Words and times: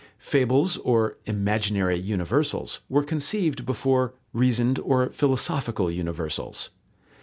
Fables 0.17 0.77
or 0.77 1.15
"imaginary 1.27 1.95
universals" 1.99 2.81
were 2.89 3.03
conceived 3.03 3.67
before 3.67 4.15
"reasoned 4.33 4.79
or 4.79 5.11
philosophical 5.11 5.91
universals." 5.91 6.71